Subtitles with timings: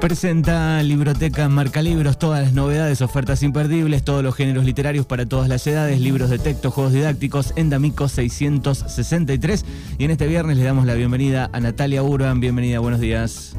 [0.00, 5.48] Presenta Libroteca Marca Libros, todas las novedades, ofertas imperdibles, todos los géneros literarios para todas
[5.48, 9.96] las edades, libros de texto, juegos didácticos, en D'Amico 663.
[9.98, 12.38] Y en este viernes le damos la bienvenida a Natalia Urban.
[12.38, 13.58] Bienvenida, buenos días.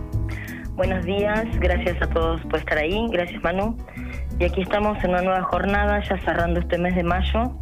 [0.75, 3.75] Buenos días, gracias a todos por estar ahí, gracias Manu.
[4.39, 7.59] Y aquí estamos en una nueva jornada, ya cerrando este mes de mayo,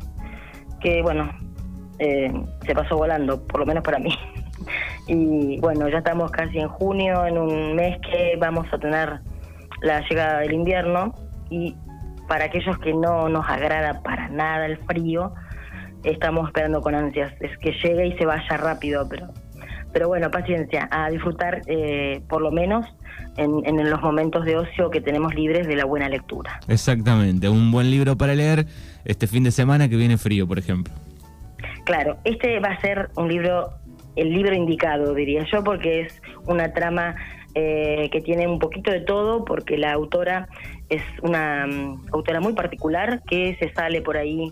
[0.81, 1.31] que bueno,
[1.97, 2.31] eh,
[2.63, 4.13] se pasó volando, por lo menos para mí.
[5.07, 9.19] Y bueno, ya estamos casi en junio, en un mes que vamos a tener
[9.81, 11.13] la llegada del invierno
[11.49, 11.75] y
[12.27, 15.33] para aquellos que no nos agrada para nada el frío,
[16.03, 19.27] estamos esperando con ansias es que llegue y se vaya rápido, pero
[19.93, 22.85] pero bueno, paciencia, a disfrutar eh, por lo menos
[23.37, 26.59] en, en, los momentos de ocio que tenemos libres de la buena lectura.
[26.67, 28.67] Exactamente, un buen libro para leer
[29.05, 30.93] este fin de semana que viene frío, por ejemplo.
[31.85, 33.71] Claro, este va a ser un libro
[34.17, 37.15] el libro indicado, diría yo, porque es una trama
[37.55, 40.47] eh, que tiene un poquito de todo, porque la autora
[40.89, 44.51] es una um, autora muy particular que se sale por ahí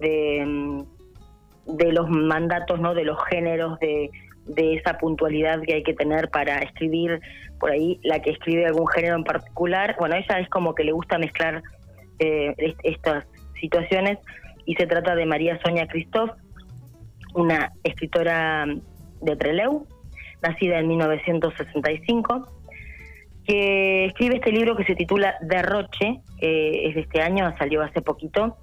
[0.00, 0.86] de, um,
[1.76, 2.94] de los mandatos, ¿no?
[2.94, 4.10] de los géneros, de,
[4.46, 7.20] de esa puntualidad que hay que tener para escribir
[7.58, 9.96] por ahí, la que escribe algún género en particular.
[9.98, 11.62] Bueno, ella es como que le gusta mezclar
[12.18, 13.24] eh, estas
[13.60, 14.18] situaciones
[14.64, 16.30] y se trata de María Sonia Christoph,
[17.34, 18.66] una escritora
[19.22, 19.86] de Treleu,
[20.42, 22.48] nacida en 1965,
[23.46, 28.02] que escribe este libro que se titula Derroche, que es de este año, salió hace
[28.02, 28.56] poquito,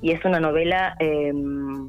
[0.00, 1.88] y es una novela em,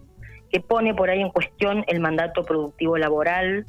[0.52, 3.66] que pone por ahí en cuestión el mandato productivo laboral,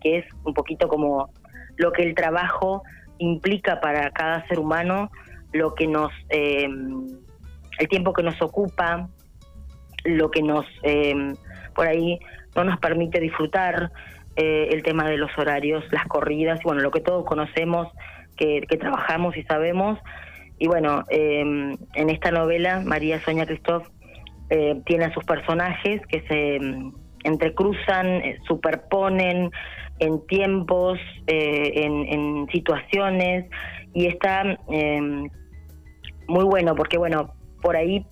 [0.00, 1.30] que es un poquito como
[1.76, 2.82] lo que el trabajo
[3.18, 5.10] implica para cada ser humano,
[5.52, 7.06] lo que nos, em,
[7.78, 9.08] el tiempo que nos ocupa,
[10.04, 11.34] lo que nos, em,
[11.74, 12.18] por ahí
[12.54, 13.90] no nos permite disfrutar
[14.36, 17.88] eh, el tema de los horarios, las corridas, y bueno, lo que todos conocemos,
[18.36, 19.98] que, trabajamos y sabemos.
[20.58, 23.86] Y bueno, em, en esta novela, María Soña Cristóf
[24.50, 29.50] eh, tiene a sus personajes que se em, entrecruzan, eh, superponen
[30.00, 30.98] en tiempos,
[31.28, 33.46] en, en, situaciones,
[33.92, 35.28] y está em,
[36.26, 37.32] muy bueno, porque bueno,
[37.62, 38.04] por ahí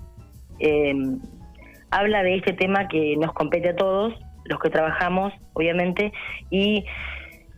[1.91, 4.14] habla de este tema que nos compete a todos,
[4.44, 6.12] los que trabajamos, obviamente,
[6.50, 6.84] y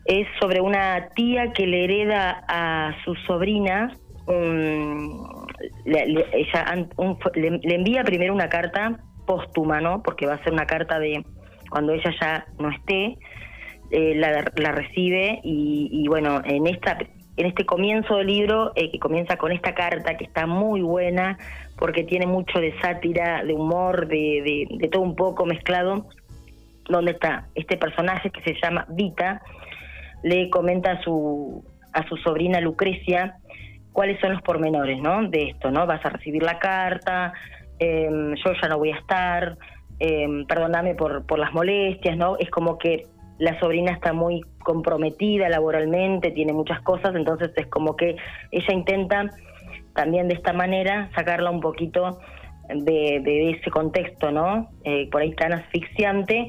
[0.05, 3.97] es sobre una tía que le hereda a su sobrina,
[4.27, 6.89] le, ella
[7.35, 10.03] le, envía primero una carta póstuma, ¿no?
[10.03, 11.25] Porque va a ser una carta de
[11.71, 13.17] cuando ella ya no esté,
[13.91, 16.99] eh, la, recibe y, bueno, en esta
[17.37, 21.37] en este comienzo del libro, eh, que comienza con esta carta que está muy buena,
[21.77, 26.07] porque tiene mucho de sátira, de humor, de, de todo un poco mezclado,
[26.89, 29.43] donde está este personaje que se llama Vita,
[30.23, 33.37] le comenta a su, a su sobrina Lucrecia
[33.93, 35.29] cuáles son los pormenores ¿no?
[35.29, 35.87] de esto, ¿no?
[35.87, 37.33] Vas a recibir la carta,
[37.79, 39.57] em, yo ya no voy a estar,
[40.01, 42.37] eh, perdóname por, por las molestias, ¿no?
[42.39, 43.07] Es como que
[43.39, 48.17] la sobrina está muy comprometida laboralmente, tiene muchas cosas, entonces es como que
[48.51, 49.31] ella intenta
[49.95, 52.19] también de esta manera sacarla un poquito
[52.69, 54.71] de, de ese contexto, ¿no?
[54.85, 56.49] Eh, por ahí tan asfixiante,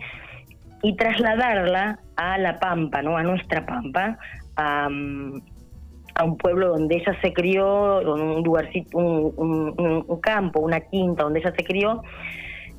[0.85, 3.17] y trasladarla a La Pampa, ¿no?
[3.17, 4.19] A nuestra Pampa,
[4.55, 11.51] a, un pueblo donde ella se crió, un lugarcito, un, campo, una quinta donde ella
[11.57, 12.03] se crió.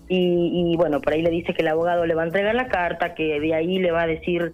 [0.08, 3.16] Y, bueno, por ahí le dice que el abogado le va a entregar la carta,
[3.16, 4.52] que de ahí le va a decir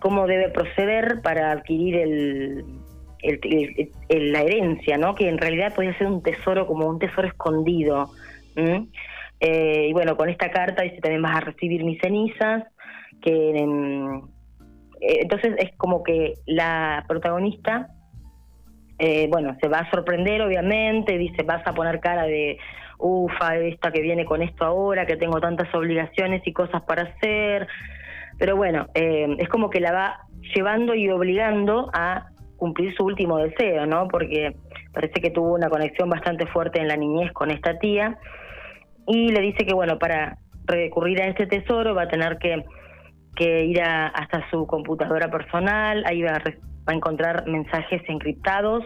[0.00, 2.64] cómo debe proceder para adquirir el,
[4.08, 5.14] la herencia, ¿no?
[5.14, 8.08] Que en realidad podía ser un tesoro, como un tesoro escondido.
[9.40, 12.64] Eh, y bueno, con esta carta dice también vas a recibir mis cenizas
[13.24, 17.88] que eh, entonces es como que la protagonista
[18.98, 22.58] eh, bueno se va a sorprender obviamente dice vas a poner cara de
[22.98, 27.66] ufa esta que viene con esto ahora que tengo tantas obligaciones y cosas para hacer
[28.38, 30.20] pero bueno eh, es como que la va
[30.54, 34.54] llevando y obligando a cumplir su último deseo no porque
[34.92, 38.18] parece que tuvo una conexión bastante fuerte en la niñez con esta tía
[39.06, 42.64] y le dice que bueno para recurrir a este tesoro va a tener que
[43.34, 48.84] que ir hasta su computadora personal, ahí va a, va a encontrar mensajes encriptados,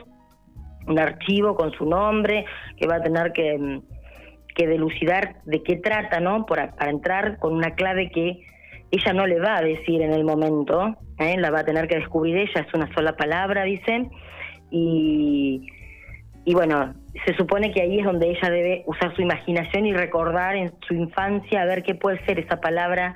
[0.86, 2.44] un archivo con su nombre,
[2.76, 3.82] que va a tener que, mm,
[4.58, 6.44] que delucidar de qué trata, ¿no?
[6.44, 8.40] Para, entrar con una clave que
[8.90, 11.36] ella no le va a decir en el momento, ¿eh?
[11.38, 14.08] la va a tener que descubrir ella, es una sola palabra, dice,
[14.70, 15.66] y,
[16.44, 20.56] y bueno, se supone que ahí es donde ella debe usar su imaginación y recordar
[20.56, 23.14] en su infancia a ver qué puede ser esa palabra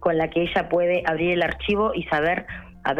[0.00, 2.46] con la que ella puede abrir el archivo y saber,
[2.84, 2.94] a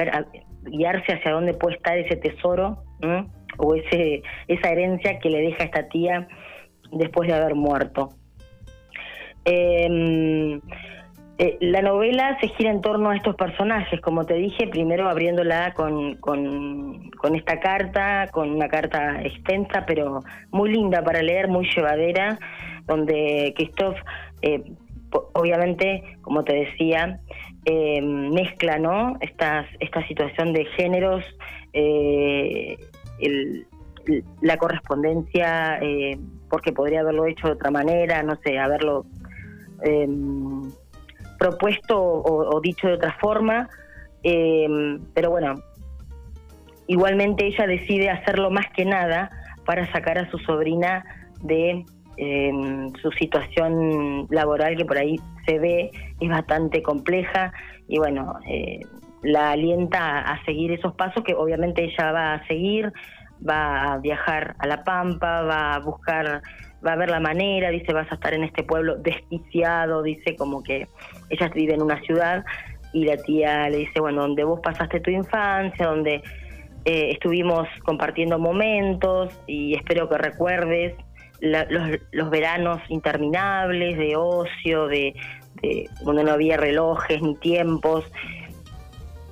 [0.62, 2.82] guiarse hacia dónde puede estar ese tesoro
[3.56, 6.28] o ese esa herencia que le deja esta tía
[6.92, 8.10] después de haber muerto.
[9.44, 10.60] Em,
[11.38, 15.72] eh, la novela se gira en torno a estos personajes, como te dije, primero abriéndola
[15.72, 20.20] con, con, esta carta, con una carta extensa, pero
[20.50, 22.38] muy linda para leer, muy llevadera,
[22.86, 23.96] donde Christoph,
[24.42, 24.62] eh,
[25.32, 27.20] obviamente, como te decía,
[27.64, 29.16] eh, mezcla ¿no?
[29.20, 31.24] Estas, esta situación de géneros,
[34.40, 35.78] la correspondencia,
[36.48, 39.06] porque podría haberlo hecho de otra manera, no sé, haberlo
[39.82, 40.70] em,
[41.38, 43.68] propuesto o, dicho de otra forma,
[44.22, 45.54] em, pero bueno,
[46.86, 49.30] igualmente ella decide hacerlo más que nada
[49.64, 51.04] para sacar a su sobrina
[51.42, 51.84] de
[52.20, 55.90] em, su situación laboral que por ahí se ve
[56.20, 57.52] es bastante compleja
[57.88, 58.80] y bueno, eh,
[59.22, 62.92] la alienta a seguir esos pasos que obviamente ella va a seguir,
[63.48, 66.42] va a viajar a La Pampa, va a buscar
[66.86, 70.62] va a ver la manera, dice, vas a estar en este pueblo desquiciado, dice, como
[70.62, 70.86] que
[71.28, 72.44] ella vive en una ciudad
[72.92, 76.22] y la tía le dice, bueno, donde vos pasaste tu infancia, donde
[76.84, 80.94] eh, estuvimos compartiendo momentos y espero que recuerdes
[81.40, 85.14] los, veranos interminables de ocio, de,
[85.62, 88.04] de donde no había relojes ni tiempos,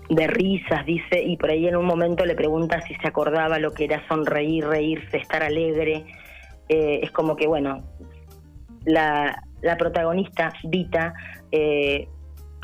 [0.09, 3.73] de risas, dice, y por ahí en un momento le pregunta si se acordaba lo
[3.73, 6.07] que era sonreír, reírse, estar alegre.
[6.69, 7.85] Eh, es como que, bueno,
[8.85, 11.13] la, la protagonista, Vita,
[11.53, 12.09] eh,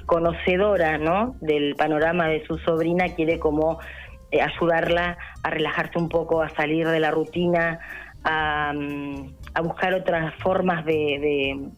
[0.07, 1.37] conocedora ¿no?
[1.41, 3.79] del panorama de su sobrina, quiere como
[4.31, 7.81] eh, ayudarla a relajarse un poco, a salir de la rutina,
[8.25, 11.71] a, mm, buscar otras formas de,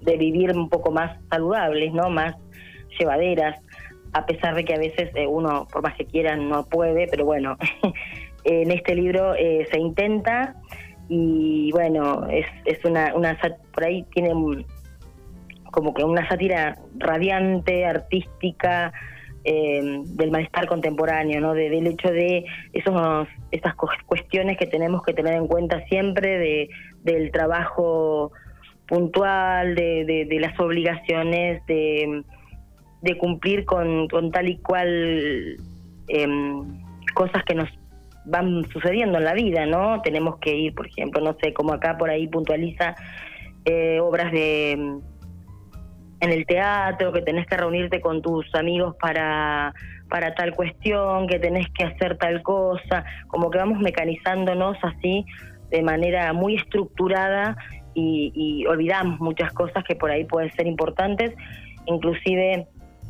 [0.00, 2.10] de, vivir un poco más saludables, ¿no?
[2.10, 2.36] más
[2.98, 3.60] llevaderas,
[4.12, 7.56] a pesar de que a veces uno, por más que quiera, no puede, pero bueno,
[8.44, 10.56] en este libro se intenta
[11.08, 13.36] y bueno, es, es una, una,
[13.72, 14.32] por ahí tiene
[15.70, 18.92] como que una sátira radiante, artística,
[19.44, 21.54] eh, del malestar contemporáneo, ¿no?
[21.54, 23.74] del hecho de esos, esas
[24.06, 26.70] cuestiones que tenemos que tener en cuenta siempre, de,
[27.02, 28.32] del trabajo
[28.86, 32.22] puntual, de, de, las obligaciones, de,
[33.02, 35.56] de cumplir con, con tal y cual
[36.08, 36.82] em,
[37.14, 37.68] cosas que nos
[38.24, 40.02] van sucediendo en la vida, ¿no?
[40.02, 42.94] Tenemos que ir, por ejemplo, no sé, como acá por ahí puntualiza
[43.64, 44.98] eh, obras de
[46.20, 49.74] en el teatro, que tenés que reunirte con tus amigos para,
[50.08, 55.24] para tal cuestión, que tenés que hacer tal cosa, como que vamos mecanizándonos así
[55.70, 57.56] de manera muy estructurada
[57.94, 61.34] y, olvidamos muchas cosas que por ahí pueden ser importantes,
[61.86, 62.66] inclusive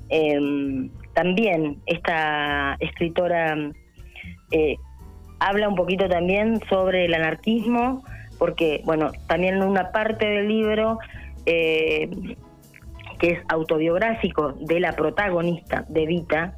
[0.08, 3.56] em, también esta escritora
[4.50, 4.76] eh,
[5.38, 8.04] habla un poquito también sobre el anarquismo,
[8.38, 10.98] porque, bueno, también en una parte del libro
[11.46, 12.08] eh,
[13.20, 16.56] que es autobiográfico de la protagonista de Vita,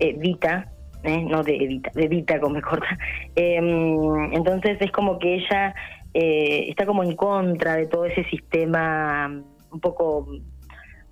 [0.00, 0.72] eh, Vita,
[1.04, 2.98] eh, no de Evita, de Vita como me corta.
[3.36, 5.74] Em, entonces es como que ella
[6.14, 10.28] está como en contra de todo ese sistema un poco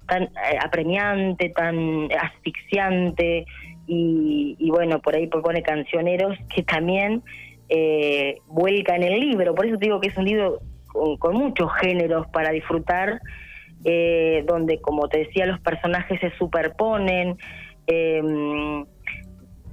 [0.07, 0.29] tan
[0.61, 3.47] apremiante, tan asfixiante,
[3.93, 7.23] y, bueno, por ahí propone cancioneros que también
[7.69, 9.55] eh, vuelcan el libro.
[9.55, 10.61] Por eso digo que es un libro
[11.19, 13.21] con, muchos géneros para disfrutar,
[13.85, 17.37] eh, donde, como te decía, los personajes se superponen.
[17.87, 18.85] Em,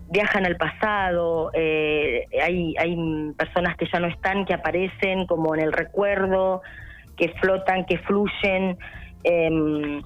[0.10, 2.98] viajan al pasado, eh, hay, hay
[3.38, 6.62] personas que ya no están, que aparecen como en el recuerdo,
[7.18, 8.78] que flotan, que fluyen.
[9.24, 10.02] Em,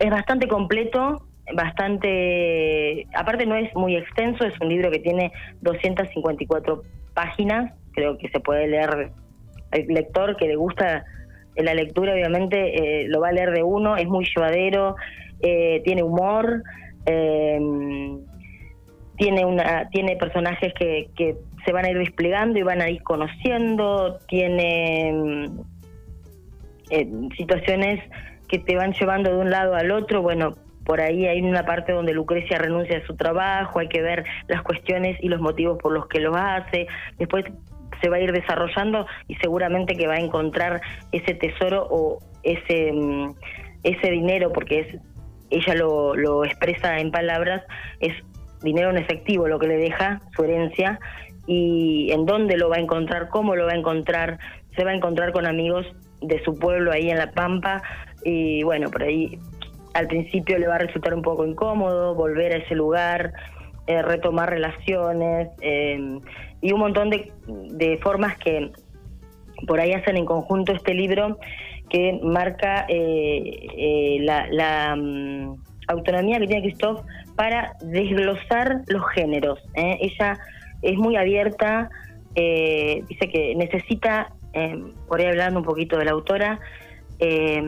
[0.00, 6.82] es bastante completo bastante, aparte no es muy extenso, es un libro que tiene 254
[7.12, 9.10] páginas, creo que se puede leer,
[9.72, 11.04] el lector que le gusta
[11.56, 14.96] la lectura obviamente eh, lo va a leer de uno, es muy llevadero,
[15.40, 16.62] eh, tiene humor,
[17.06, 18.20] em,
[19.16, 23.02] tiene una tiene personajes que, que se van a ir desplegando y van a ir
[23.02, 25.44] conociendo, tiene em,
[26.90, 28.00] eh, situaciones
[28.48, 31.92] que te van llevando de un lado al otro, bueno, por ahí hay una parte
[31.92, 35.92] donde Lucrecia renuncia a su trabajo, hay que ver las cuestiones y los motivos por
[35.92, 36.86] los que lo hace,
[37.18, 37.44] después
[38.04, 42.92] se va a ir desarrollando y seguramente que va a encontrar ese tesoro o ese,
[42.92, 43.34] mm,
[43.82, 45.00] ese dinero, porque es
[45.48, 47.62] ella lo, lo expresa en palabras,
[48.00, 48.12] es
[48.62, 51.00] dinero en efectivo lo que le deja, su herencia,
[51.46, 54.38] y en dónde lo va a encontrar, cómo lo va a encontrar,
[54.76, 55.86] se va a encontrar con amigos
[56.20, 57.82] de su pueblo ahí en La Pampa,
[58.22, 59.38] y bueno, por ahí
[59.94, 63.32] al principio le va a resultar un poco incómodo volver a ese lugar,
[63.86, 66.18] eh, retomar relaciones eh,
[66.64, 68.72] y un montón de, de, formas que
[69.66, 71.38] por ahí hacen en conjunto este libro
[71.90, 77.04] que marca eh, la, la um, autonomía que tiene Christoph
[77.36, 79.60] para desglosar los géneros.
[79.74, 80.38] Ella
[80.80, 81.90] es muy abierta,
[82.34, 84.32] dice que necesita,
[85.06, 86.60] por ahí hablando un poquito de la autora,
[87.20, 87.62] eh,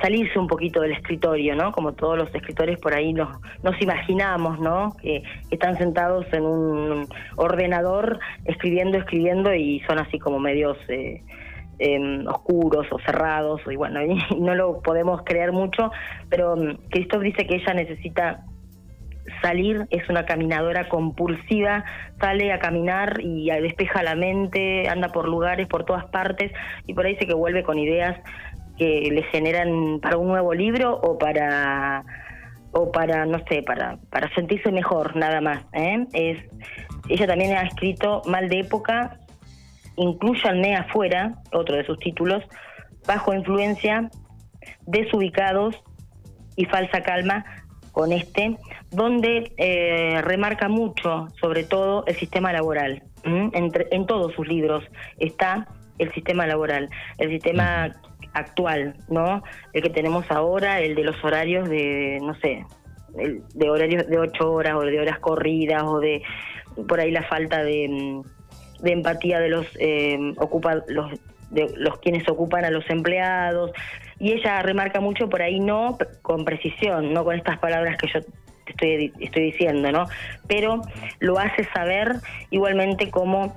[0.00, 1.72] salirse un poquito del escritorio, ¿no?
[1.72, 3.28] Como todos los escritores por ahí nos,
[3.62, 4.96] nos imaginamos, ¿no?
[5.00, 11.22] Que, están sentados en un ordenador escribiendo, escribiendo y son así como medios eh,
[11.78, 15.90] em, oscuros o cerrados y bueno, y no lo podemos creer mucho,
[16.28, 18.44] pero mm, Christoph dice que ella necesita
[19.42, 21.84] salir, es una caminadora compulsiva,
[22.20, 26.52] sale a caminar y despeja la mente, anda por lugares, por todas partes
[26.86, 28.18] y por ahí dice que vuelve con ideas
[28.78, 32.04] que le generan para un nuevo libro o para
[32.72, 36.06] o para no sé para para sentirse mejor nada más ¿eh?
[36.12, 36.38] es
[37.08, 39.18] ella también ha escrito mal de época
[39.96, 42.44] incluyanme afuera otro de sus títulos
[43.06, 44.10] bajo influencia
[44.86, 45.76] desubicados
[46.56, 47.44] y falsa calma
[47.92, 48.56] con este
[48.90, 54.84] donde eh, remarca mucho sobre todo el sistema laboral Entre, en todos sus libros
[55.18, 55.66] está
[55.98, 57.92] el sistema laboral el sistema
[58.38, 59.42] actual, ¿no?
[59.72, 62.64] El que tenemos ahora, el de los horarios de, no sé,
[63.54, 66.22] de horarios de ocho horas o de horas corridas o de
[66.86, 71.18] por ahí la falta de, mm, empatía de los eh, ocupa, los
[71.50, 73.72] de los quienes ocupan a los empleados
[74.18, 78.20] y ella remarca mucho por ahí no con precisión, no con estas palabras que yo
[78.66, 80.04] estoy estoy diciendo, ¿no?
[80.46, 80.82] Pero
[81.20, 82.16] lo hace saber
[82.50, 83.56] igualmente como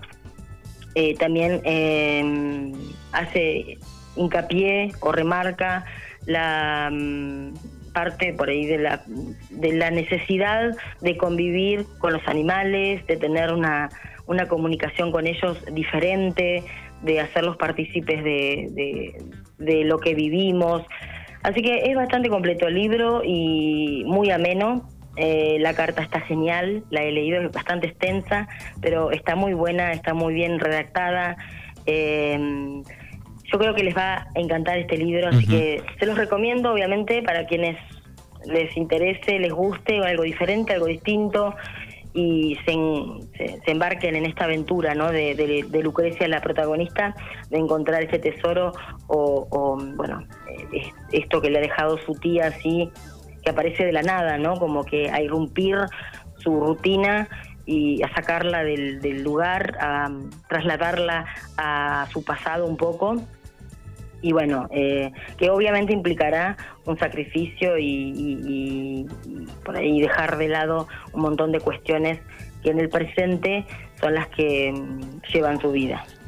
[0.95, 2.71] eh, también eh,
[3.11, 3.77] hace
[4.15, 5.85] hincapié o remarca
[6.25, 7.53] la mm,
[7.93, 9.03] parte por ahí de la,
[9.49, 13.89] de la necesidad de convivir con los animales, de tener una,
[14.27, 16.63] una comunicación con ellos diferente,
[17.03, 19.17] de hacerlos partícipes de,
[19.57, 20.83] de, lo que vivimos.
[21.43, 24.87] Así que es bastante completo el libro y muy ameno.
[25.17, 28.47] Eh, la carta está genial, la he leído, es bastante extensa,
[28.81, 31.35] pero está muy buena, está muy bien redactada.
[31.85, 32.83] Eh,
[33.51, 37.21] yo creo que les va a encantar este libro, así que se los recomiendo, obviamente,
[37.21, 37.77] para quienes
[38.45, 41.53] les interese, les guste o algo diferente, algo distinto
[42.13, 45.11] y se, se, embarquen en esta aventura ¿no?
[45.11, 47.15] de, Lucrecia, la protagonista,
[47.49, 48.73] de encontrar ese tesoro
[49.07, 50.25] o, bueno,
[50.73, 52.89] eh, esto que le ha dejado su tía así,
[53.43, 54.55] que aparece de la nada, ¿no?
[54.55, 55.77] Como que a irrumpir
[56.37, 57.27] su rutina
[57.65, 60.11] y a sacarla del, del lugar, a
[60.49, 61.25] trasladarla
[61.57, 63.21] a su pasado un poco
[64.21, 69.07] y bueno, eh, que obviamente implicará un sacrificio y,
[69.63, 72.19] por ahí dejar de lado un montón de cuestiones
[72.63, 73.65] que en el presente
[73.99, 76.05] son las que mm, llevan su vida.